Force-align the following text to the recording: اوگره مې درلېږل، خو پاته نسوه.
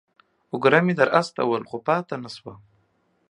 اوگره 0.51 0.79
مې 0.85 0.93
درلېږل، 0.99 1.63
خو 1.69 1.77
پاته 1.85 2.15
نسوه. 2.23 2.53